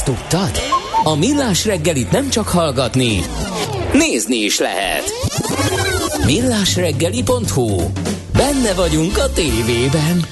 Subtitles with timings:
[0.00, 0.50] Azt tudtad?
[1.04, 3.24] A Millás reggelit nem csak hallgatni,
[3.92, 5.02] nézni is lehet.
[6.24, 7.82] Millásreggeli.hu
[8.32, 10.26] Benne vagyunk a tévében.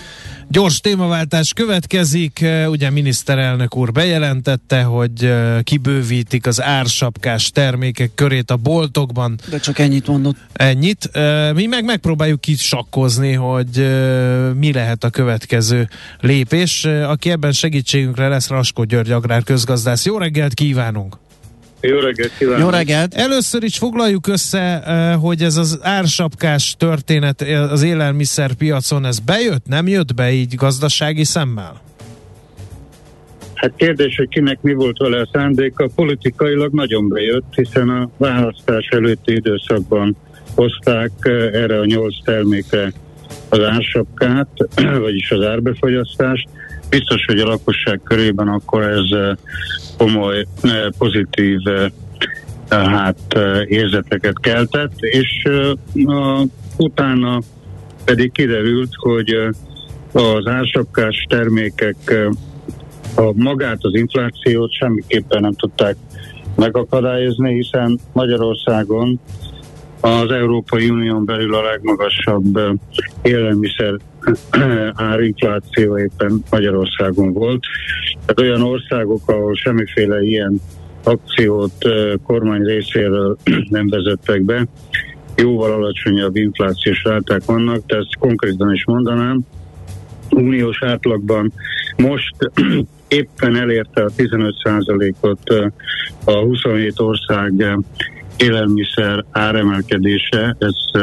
[0.50, 2.46] Gyors témaváltás következik.
[2.66, 9.38] Ugye miniszterelnök úr bejelentette, hogy kibővítik az ársapkás termékek körét a boltokban.
[9.50, 10.36] De csak ennyit mondott.
[10.52, 11.10] Ennyit.
[11.54, 13.76] Mi meg megpróbáljuk kisakkozni, hogy
[14.54, 15.88] mi lehet a következő
[16.20, 16.84] lépés.
[16.84, 20.04] Aki ebben segítségünkre lesz Raskó György agrár közgazdász.
[20.04, 21.16] Jó reggelt kívánunk!
[21.80, 22.60] Jó reggelt kívánok!
[22.60, 23.14] Jó reggelt!
[23.14, 24.82] Először is foglaljuk össze,
[25.20, 31.80] hogy ez az ársapkás történet az élelmiszerpiacon, ez bejött, nem jött be így gazdasági szemmel?
[33.54, 38.86] Hát kérdés, hogy kinek mi volt vele a szándéka, politikailag nagyon bejött, hiszen a választás
[38.90, 40.16] előtti időszakban
[40.54, 41.10] hozták
[41.52, 42.92] erre a nyolc termékre
[43.48, 44.48] az ársapkát,
[45.00, 46.48] vagyis az árbefogyasztást.
[46.90, 49.36] Biztos, hogy a lakosság körében akkor ez
[49.96, 50.46] komoly
[50.98, 51.58] pozitív
[52.68, 55.42] hát érzeteket keltett, és
[55.94, 56.40] uh,
[56.76, 57.40] utána
[58.04, 59.34] pedig kiderült, hogy
[60.12, 61.96] az ársapkás termékek
[63.16, 65.96] a magát, az inflációt semmiképpen nem tudták
[66.56, 69.20] megakadályozni, hiszen Magyarországon
[70.00, 72.78] az Európai Unión belül a legmagasabb
[73.22, 73.94] élelmiszer
[75.12, 77.64] árinfláció éppen Magyarországon volt.
[78.12, 80.60] Tehát olyan országok, ahol semmiféle ilyen
[81.04, 81.72] akciót
[82.22, 83.36] kormány részéről
[83.68, 84.66] nem vezettek be,
[85.36, 89.40] jóval alacsonyabb inflációs ráták vannak, de ezt konkrétan is mondanám.
[90.30, 91.52] Uniós átlagban
[91.96, 92.34] most
[93.08, 95.72] éppen elérte a 15%-ot
[96.24, 97.78] a 27 ország
[98.36, 101.02] élelmiszer áremelkedése, ez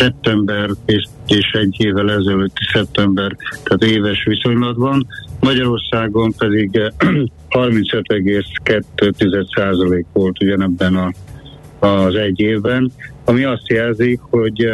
[0.00, 5.06] szeptember és, és egy évvel ezelőtti szeptember, tehát éves viszonylatban.
[5.40, 6.70] Magyarországon pedig
[7.50, 11.12] 35,2% volt ugyanebben a,
[11.86, 12.92] az egy évben,
[13.24, 14.72] ami azt jelzi, hogy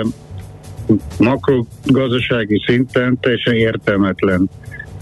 [1.19, 4.48] makrogazdasági szinten teljesen értelmetlen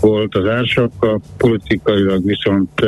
[0.00, 2.80] volt az ársapka, politikailag viszont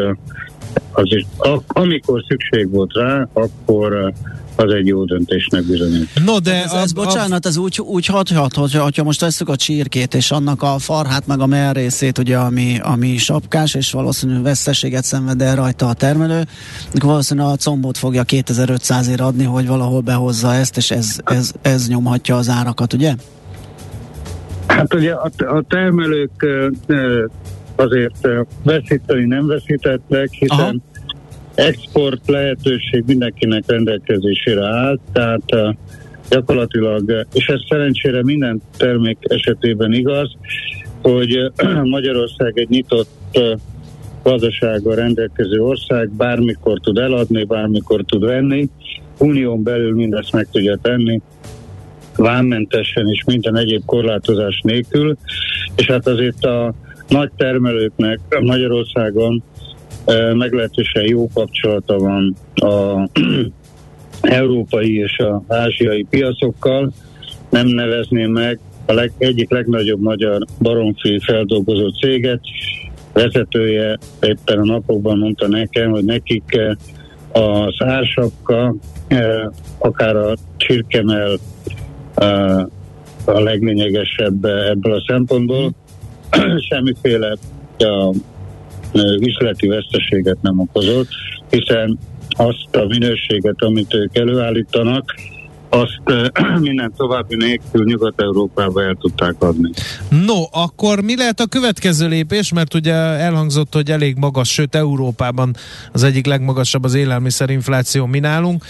[0.93, 1.27] az is,
[1.67, 4.13] amikor szükség volt rá, akkor
[4.56, 6.09] az egy jó döntésnek bizonyult.
[6.25, 9.56] No, de ez, ez a, bocsánat, ez úgy, úgy hathat, hogy ha most tesszük a
[9.56, 14.43] csirkét, és annak a farhát, meg a mell részét, ugye, ami, ami sapkás, és valószínűleg
[14.43, 16.47] veszteséget szenved el rajta a termelő,
[16.95, 21.53] akkor valószínűleg a combot fogja 2500 ér adni, hogy valahol behozza ezt, és ez, ez,
[21.62, 23.15] ez nyomhatja az árakat, ugye?
[24.66, 26.47] Hát ugye a, a termelők
[27.77, 28.28] azért
[28.62, 30.75] veszíteni nem veszítettek, hiszen Aha
[31.56, 35.75] export lehetőség mindenkinek rendelkezésére állt, tehát uh,
[36.31, 40.37] gyakorlatilag, és ez szerencsére minden termék esetében igaz,
[41.03, 43.09] hogy uh, Magyarország egy nyitott
[44.22, 48.69] gazdasággal rendelkező ország, bármikor tud eladni, bármikor tud venni,
[49.19, 51.21] unión belül mindezt meg tudja tenni,
[52.16, 55.16] vámmentesen és minden egyéb korlátozás nélkül,
[55.77, 56.75] és hát azért a
[57.09, 59.43] nagy termelőknek Magyarországon
[60.34, 63.09] meglehetősen jó kapcsolata van a
[64.41, 66.93] európai és a ázsiai piacokkal.
[67.50, 72.41] Nem nevezném meg a leg, egyik legnagyobb magyar baromfi feldolgozó céget,
[73.12, 76.59] vezetője éppen a napokban mondta nekem, hogy nekik
[77.33, 78.75] az ársapka,
[79.78, 81.37] akár a csirkemel
[83.25, 85.71] a leglényegesebb ebből a szempontból.
[86.69, 87.37] Semmiféle
[87.78, 88.15] a
[89.21, 91.09] üzleti veszteséget nem okozott,
[91.51, 91.99] hiszen
[92.29, 95.15] azt a minőséget, amit ők előállítanak,
[95.69, 96.00] azt
[96.60, 99.71] minden további nélkül Nyugat-Európába el tudták adni.
[100.09, 102.53] No, akkor mi lehet a következő lépés?
[102.53, 105.56] Mert ugye elhangzott, hogy elég magas, sőt Európában
[105.93, 108.65] az egyik legmagasabb az élelmiszerinfláció mi nálunk.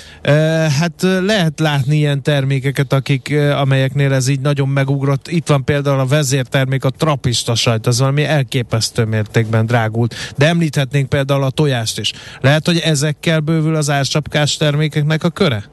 [0.81, 5.29] Hát lehet látni ilyen termékeket, akik, amelyeknél ez így nagyon megugrott.
[5.29, 10.15] Itt van például a vezértermék, a trapista sajt, az valami elképesztő mértékben drágult.
[10.37, 12.13] De említhetnénk például a tojást is.
[12.41, 15.65] Lehet, hogy ezekkel bővül az ársapkás termékeknek a köre?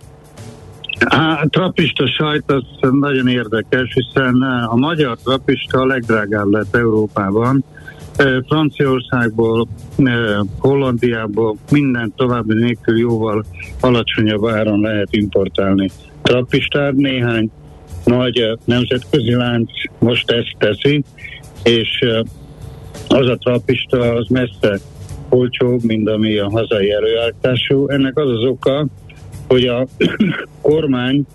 [0.99, 7.63] A trapista sajt az nagyon érdekes, hiszen a magyar trapista a legdrágább lett Európában.
[8.47, 9.67] Franciaországból,
[10.59, 13.45] Hollandiából minden további nélkül jóval
[13.79, 15.89] alacsonyabb áron lehet importálni
[16.21, 16.93] trapistát.
[16.93, 17.51] Néhány
[18.05, 21.03] nagy nemzetközi lánc most ezt teszi,
[21.63, 22.05] és
[23.07, 24.79] az a trapista az messze
[25.29, 27.87] olcsóbb, mint ami a hazai előállítású.
[27.87, 28.87] Ennek az az oka,
[29.53, 29.87] hogy a
[30.61, 31.25] kormány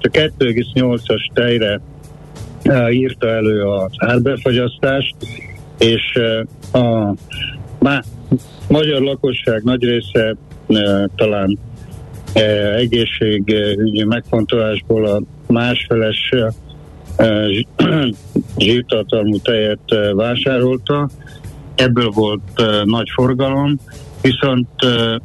[0.00, 1.80] a 2,8-as tejre
[2.90, 5.14] írta elő az árbefagyasztást,
[5.78, 6.18] és
[6.72, 7.14] a
[7.78, 8.02] má,
[8.68, 10.36] magyar lakosság nagy része
[11.16, 11.58] talán
[12.76, 16.32] egészségügyi megfontolásból a másfeles
[18.58, 21.08] zsírtartalmú tejet vásárolta,
[21.74, 23.78] ebből volt nagy forgalom,
[24.30, 24.68] viszont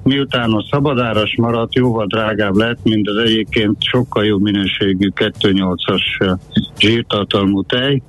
[0.03, 6.37] miután a szabadáras maradt, jóval drágább lett, mint az egyébként sokkal jobb minőségű 2.8-as
[6.79, 8.01] zsírtartalmú tej,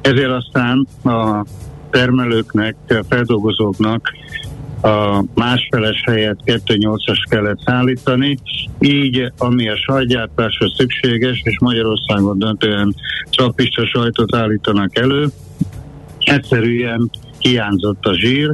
[0.00, 1.44] ezért aztán a
[1.90, 4.12] termelőknek, a feldolgozóknak
[4.82, 8.38] a másfeles helyett 2.8-as kellett szállítani,
[8.78, 12.94] így ami a sajtgyártásra szükséges, és Magyarországon döntően
[13.30, 15.26] trapista sajtot állítanak elő,
[16.18, 18.50] egyszerűen hiányzott a zsír,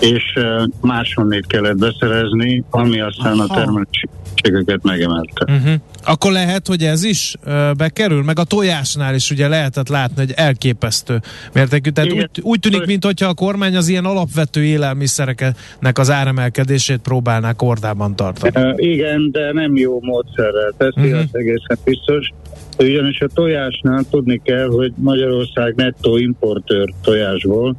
[0.00, 0.38] és
[0.80, 3.54] máshonnét kellett beszerezni, ami aztán Aha.
[3.54, 5.52] a termeléséget megemelte.
[5.52, 5.72] Uh-huh.
[6.04, 7.34] Akkor lehet, hogy ez is
[7.76, 11.20] bekerül, meg a tojásnál is ugye lehetett látni, hogy elképesztő
[11.52, 11.90] mértékű.
[11.90, 18.16] Tehát úgy, úgy tűnik, mintha a kormány az ilyen alapvető élelmiszereknek az áremelkedését próbálná kordában
[18.16, 18.74] tartani.
[18.76, 21.18] Igen, de nem jó módszerrel teszi, uh-huh.
[21.18, 22.32] az egészen biztos.
[22.78, 27.76] Ugyanis a tojásnál tudni kell, hogy Magyarország nettó importőr tojásból,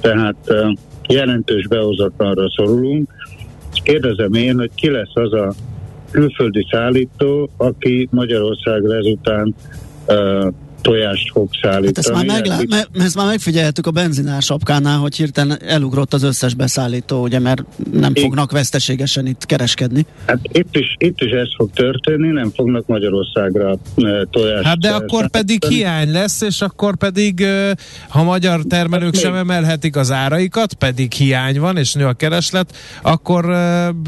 [0.00, 0.72] tehát uh,
[1.12, 3.10] jelentős behozatlanra szorulunk.
[3.82, 5.52] Kérdezem én, hogy ki lesz az a
[6.10, 9.54] külföldi szállító, aki Magyarországra ezután
[10.08, 11.86] uh, tojást fog szállítani.
[11.86, 16.22] Hát ezt, már meglá- me- ezt már megfigyelhetük a benzinár sapkánál, hogy hirtelen elugrott az
[16.22, 18.22] összes beszállító, ugye, mert nem Igen.
[18.24, 20.06] fognak veszteségesen itt kereskedni.
[20.26, 24.90] Hát itt is, itt is ez fog történni, nem fognak Magyarországra uh, tojást Hát de
[24.90, 27.70] akkor pedig hiány lesz, és akkor pedig, uh,
[28.08, 29.40] ha magyar termelők hát sem még.
[29.40, 33.54] emelhetik az áraikat, pedig hiány van, és nő a kereslet, akkor uh,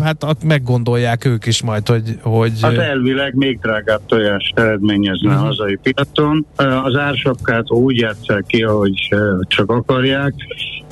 [0.02, 2.18] hát meggondolják ők is majd, hogy...
[2.20, 5.42] hogy hát elvileg még drágább tojást eredményezne uh-huh.
[5.42, 9.08] a hazai piacon az ársapkát úgy játszák ki, ahogy
[9.48, 10.34] csak akarják,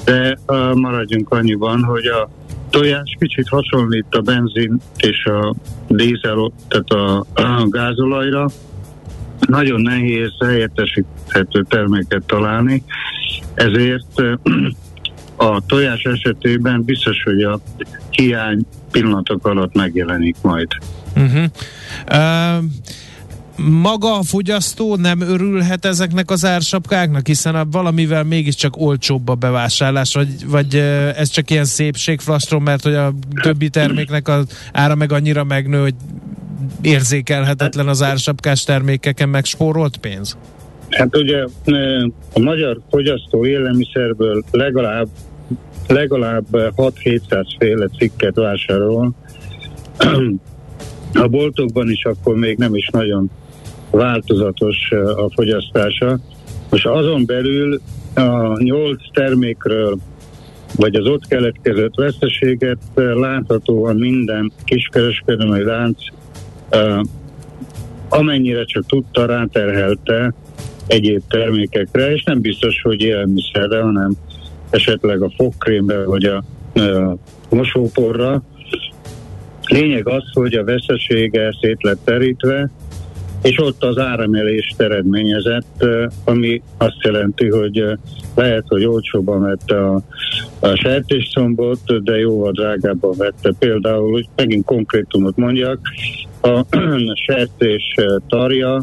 [0.05, 0.39] de
[0.75, 2.31] maradjunk annyiban, hogy a
[2.71, 5.55] tojás kicsit hasonlít a benzin és a
[5.89, 8.49] dízel, tehát a, a gázolajra.
[9.41, 12.85] Nagyon nehéz helyettesíthető terméket találni,
[13.55, 14.23] ezért
[15.37, 17.61] a tojás esetében biztos, hogy a
[18.11, 20.69] hiány pillanatok alatt megjelenik majd.
[21.17, 21.45] Uh-huh.
[22.11, 22.65] Uh,
[23.69, 30.15] maga a fogyasztó nem örülhet ezeknek az ársapkáknak, hiszen a valamivel mégiscsak olcsóbb a bevásárlás,
[30.15, 30.75] vagy, vagy
[31.17, 33.13] ez csak ilyen szépségflastrom, mert hogy a
[33.43, 35.95] többi terméknek az ára meg annyira megnő, hogy
[36.83, 40.37] érzékelhetetlen az ársapkás termékeken megspórolt pénz?
[40.91, 41.45] Hát ugye
[42.33, 45.09] a magyar fogyasztó élelmiszerből legalább
[45.87, 49.13] legalább 6-700 féle cikket vásárol.
[51.13, 53.31] A boltokban is akkor még nem is nagyon
[53.91, 56.19] változatos a fogyasztása.
[56.71, 57.81] Most azon belül
[58.15, 59.99] a nyolc termékről
[60.77, 65.99] vagy az ott keletkezett veszteséget láthatóan minden kiskereskedelmi lánc
[68.09, 70.35] amennyire csak tudta, ráterhelte
[70.87, 74.13] egyéb termékekre, és nem biztos, hogy élelmiszerre, hanem
[74.71, 76.45] esetleg a fogkrémbe vagy a,
[77.51, 78.43] a mosóporra.
[79.67, 82.71] Lényeg az, hogy a vesztesége szét lett terítve,
[83.43, 85.87] és ott az áremelést eredményezett,
[86.25, 87.85] ami azt jelenti, hogy
[88.35, 90.01] lehet, hogy olcsóban vette a,
[90.61, 93.53] a sertéscombot, de jóval drágábban vette.
[93.59, 95.81] Például, hogy megint konkrétumot mondjak,
[96.43, 96.65] a
[97.27, 97.95] sertés
[98.29, 98.83] tarja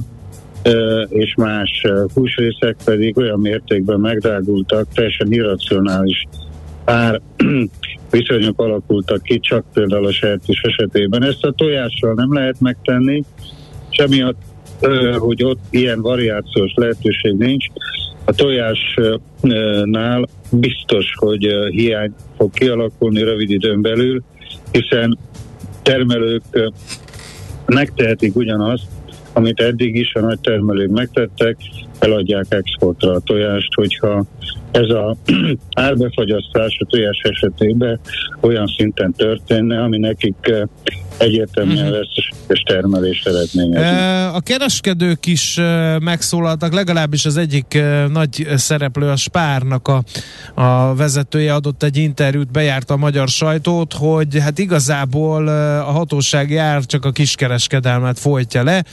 [1.09, 6.23] és más húsrészek pedig olyan mértékben megdrágultak, teljesen irracionális
[6.85, 7.21] ár
[8.11, 11.23] viszonyok alakultak ki, csak például a sertés esetében.
[11.23, 13.23] Ezt a tojással nem lehet megtenni,
[13.89, 14.37] és emiatt,
[15.17, 17.65] hogy ott ilyen variációs lehetőség nincs,
[18.25, 24.23] a tojásnál biztos, hogy hiány fog kialakulni rövid időn belül,
[24.71, 25.17] hiszen
[25.81, 26.43] termelők
[27.65, 28.87] megtehetik ugyanazt,
[29.33, 31.57] amit eddig is a nagy termelők megtettek,
[31.99, 34.25] eladják exportra a tojást, hogyha
[34.77, 35.15] ez a
[35.87, 37.99] árbefagyasztás a tojás esetében
[38.41, 40.61] olyan szinten történne, ami nekik eh,
[41.17, 41.97] egyértelműen uh-huh.
[41.97, 44.33] veszteséges termelést eredményez.
[44.33, 45.59] A kereskedők is
[45.99, 47.81] megszólaltak, legalábbis az egyik
[48.11, 50.03] nagy szereplő, a Spárnak a,
[50.61, 56.85] a vezetője adott egy interjút, bejárta a magyar sajtót, hogy hát igazából a hatóság jár
[56.85, 58.83] csak a kiskereskedelmet folytja le.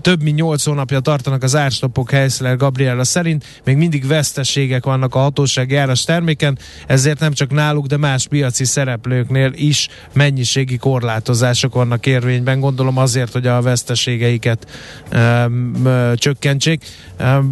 [0.00, 5.18] Több mint 8 hónapja tartanak az árstopok helyszínen Gabriela szerint, még mindig veszteségek vannak a
[5.18, 11.74] hatóság járas terméken, ezért nem csak náluk, de más piaci szereplőknél is mennyiség mennyiségi korlátozások
[11.74, 14.66] vannak érvényben, gondolom azért, hogy a veszteségeiket
[15.12, 15.82] um,
[16.14, 16.84] csökkentsék.
[17.20, 17.44] Um,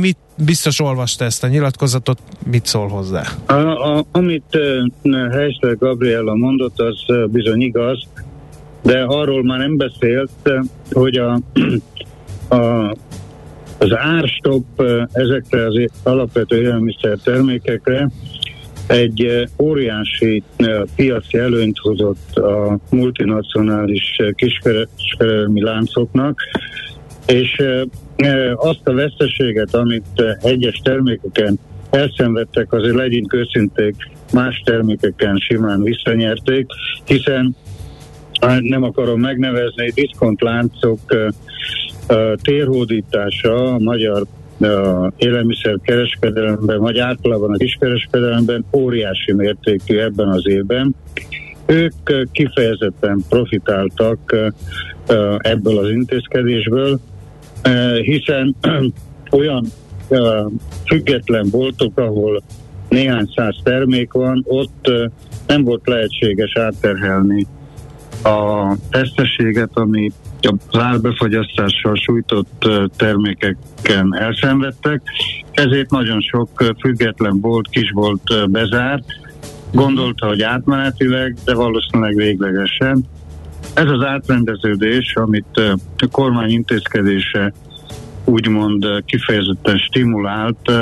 [0.00, 2.18] mit biztos olvasta ezt a nyilatkozatot,
[2.50, 3.22] mit szól hozzá?
[3.46, 4.58] A, a, amit
[5.02, 8.06] uh, Heisler Gabriela mondott, az uh, bizony igaz,
[8.82, 10.30] de arról már nem beszélt,
[10.90, 11.40] hogy a,
[12.56, 12.94] a
[13.78, 14.82] az árstop
[15.12, 18.10] ezekre az alapvető élelmiszer termékekre
[18.86, 20.42] egy óriási
[20.96, 26.40] piaci előnyt hozott a multinacionális kiskereskedelmi láncoknak,
[27.26, 27.62] és
[28.54, 31.58] azt a veszteséget, amit egyes termékeken
[31.90, 33.94] elszenvedtek, azért legyünk őszinték,
[34.32, 36.66] más termékeken simán visszanyerték,
[37.04, 37.56] hiszen
[38.60, 41.00] nem akarom megnevezni, diszkontláncok
[42.42, 44.26] térhódítása a magyar
[45.16, 50.94] élelmiszerkereskedelemben, vagy általában a kiskereskedelemben óriási mértékű ebben az évben.
[51.66, 51.92] Ők
[52.32, 54.36] kifejezetten profitáltak
[55.38, 57.00] ebből az intézkedésből,
[58.02, 58.54] hiszen
[59.30, 59.66] olyan
[60.86, 62.42] független boltok, ahol
[62.88, 64.90] néhány száz termék van, ott
[65.46, 67.46] nem volt lehetséges átterhelni
[68.22, 70.10] a teszteséget, ami
[70.48, 75.02] az árbefagyasztással sújtott termékeken elszenvedtek,
[75.52, 76.48] ezért nagyon sok
[76.80, 79.04] független volt, kis volt bezárt,
[79.72, 83.04] gondolta, hogy átmenetileg, de valószínűleg véglegesen.
[83.74, 85.60] Ez az átrendeződés, amit
[85.96, 87.52] a kormány intézkedése
[88.24, 90.72] úgymond kifejezetten stimulált,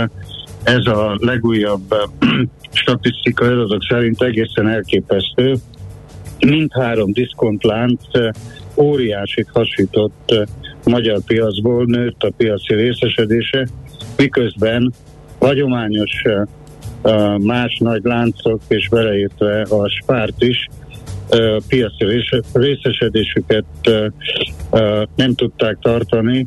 [0.63, 1.95] ez a legújabb
[2.73, 5.57] statisztikai adatok szerint egészen elképesztő.
[6.39, 8.01] Mindhárom diszkontlánc
[8.77, 10.35] óriásit hasított
[10.85, 13.69] magyar piacból, nőtt a piaci részesedése,
[14.17, 14.93] miközben
[15.39, 16.23] hagyományos
[17.39, 20.69] más nagy láncok, és beleértve a spárt is,
[21.69, 22.05] piaci
[22.53, 23.65] részesedésüket
[25.17, 26.47] nem tudták tartani,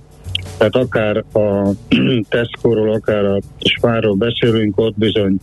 [0.57, 1.69] tehát akár a
[2.29, 5.37] Tesco-ról, akár a Spárról beszélünk, ott bizony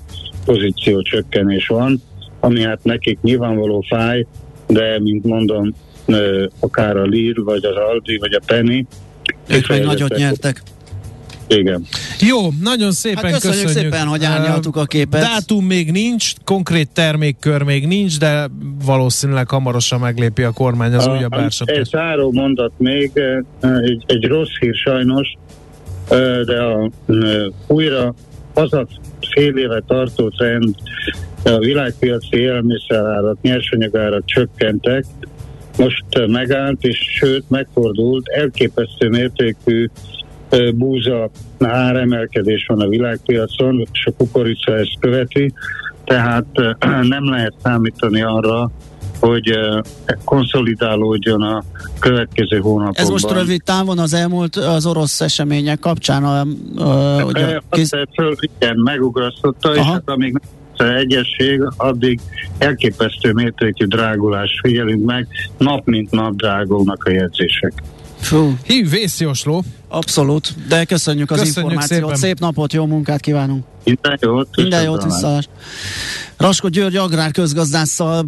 [0.44, 2.00] pozíció csökkenés van,
[2.40, 4.26] ami hát nekik nyilvánvaló fáj,
[4.66, 5.74] de mint mondom,
[6.60, 8.86] akár a Lidl, vagy az Aldi, vagy a Penny.
[9.48, 10.62] Ők meg nagyot nyertek.
[11.48, 11.84] Igen.
[12.20, 15.20] Jó, nagyon szépen hát köszönjük, köszönjük szépen, hogy árnyaltuk a képet.
[15.20, 18.50] Dátum még nincs, konkrét termékkör még nincs, de
[18.84, 21.68] valószínűleg hamarosan meglépi a kormány az a, újabb ársat.
[21.68, 23.10] Egy záró mondat még,
[23.60, 25.36] egy, egy rossz hír sajnos,
[26.46, 26.90] de a,
[27.66, 28.14] újra
[28.54, 28.86] az a
[29.30, 30.74] fél éve tartó trend,
[31.46, 35.04] a világpiaci élelmiszerárak, nyersanyagárak csökkentek,
[35.78, 39.88] most megállt, és sőt megfordult, elképesztő mértékű
[40.74, 45.52] búza áremelkedés van a világpiacon, és a kukorica ezt követi,
[46.04, 46.46] tehát
[47.14, 48.70] nem lehet számítani arra,
[49.20, 49.58] hogy
[50.24, 51.62] konszolidálódjon a
[51.98, 53.04] következő hónapokban.
[53.04, 56.24] Ez most rövid távon az elmúlt az orosz események kapcsán?
[56.24, 56.40] A,
[56.76, 57.88] a, ugye, kéz...
[58.14, 59.80] föl, igen, megugrasztotta, Aha.
[59.80, 62.20] és hát amíg nem egyesség, addig
[62.58, 65.26] elképesztő mértékű drágulás figyelünk meg,
[65.58, 67.72] nap mint nap drágulnak a jegyzések.
[68.20, 68.56] Fú.
[68.64, 69.64] Hí, vészjósló.
[69.88, 72.00] Abszolút, de köszönjük az köszönjük információt.
[72.00, 72.16] Szépen.
[72.16, 73.64] Szép napot, jó munkát kívánunk.
[73.84, 74.48] Minden jót.
[74.56, 75.48] Minden jót, visszalás.
[76.36, 78.26] Rasko György agrárközgazdásszal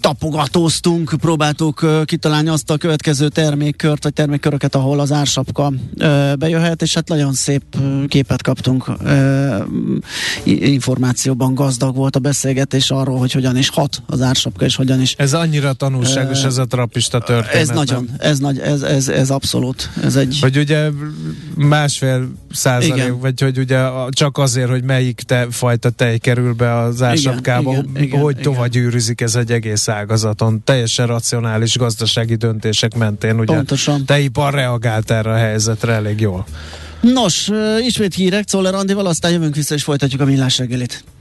[0.00, 5.72] tapogatóztunk, próbáltuk kitalálni azt a következő termékkört, vagy termékköröket, ahol az ársapka
[6.38, 7.62] bejöhet, és hát nagyon szép
[8.08, 8.90] képet kaptunk.
[10.44, 15.14] Információban gazdag volt a beszélgetés arról, hogy hogyan is hat az ársapka, és hogyan is...
[15.18, 17.60] Ez annyira tanulságos, ez a trapista történet.
[17.60, 19.90] Ez nagyon, ez, nagy, ez, ez, ez abszolút.
[20.02, 20.38] Ez egy...
[20.40, 20.90] Hogy ugye
[21.54, 23.20] másfél százalék, igen.
[23.20, 27.90] vagy hogy ugye csak azért, hogy melyik te, fajta tej kerül be az ársapkába, igen,
[27.96, 30.62] igen, hogy igen, tovagyűrűzik ez egy egész ágazaton.
[30.64, 34.04] Teljesen racionális gazdasági döntések mentén, ugye Pontosan.
[34.04, 36.46] teipar reagált erre a helyzetre elég jól.
[37.00, 37.50] Nos,
[37.80, 41.04] ismét hírek Czoller Andival, aztán jövünk vissza és folytatjuk a millás reggelit.